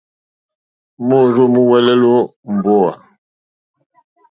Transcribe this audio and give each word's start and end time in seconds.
Môrzô 1.07 1.45
múúŋwɛ̀lɛ̀ 1.53 1.95
èmbówà. 2.49 2.91